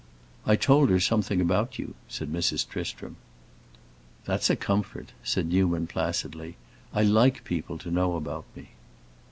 "I 0.47 0.55
told 0.55 0.89
her 0.89 0.99
something 0.99 1.39
about 1.39 1.77
you," 1.77 1.93
said 2.07 2.33
Mrs. 2.33 2.67
Tristram. 2.67 3.17
"That's 4.25 4.49
a 4.49 4.55
comfort," 4.55 5.11
said 5.23 5.49
Newman, 5.49 5.85
placidly. 5.85 6.57
"I 6.91 7.03
like 7.03 7.43
people 7.43 7.77
to 7.77 7.91
know 7.91 8.15
about 8.15 8.45
me." 8.55 8.69